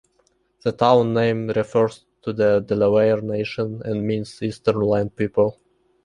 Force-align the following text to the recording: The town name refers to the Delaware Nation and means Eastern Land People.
The 0.63 0.71
town 0.71 1.13
name 1.13 1.49
refers 1.49 2.05
to 2.23 2.33
the 2.33 2.59
Delaware 2.61 3.21
Nation 3.21 3.83
and 3.85 4.03
means 4.03 4.41
Eastern 4.41 4.79
Land 4.81 5.15
People. 5.15 5.59